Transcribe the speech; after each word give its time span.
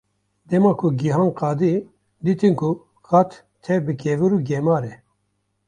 Dema 0.49 0.71
ku 0.79 0.87
gihan 0.99 1.29
qadê, 1.39 1.73
dîtin 2.25 2.53
ku 2.61 2.69
qad 3.07 3.29
tev 3.63 3.81
bi 3.85 3.93
kevir 4.01 4.31
û 4.37 4.39
gemar 4.49 4.83
e. 4.93 4.95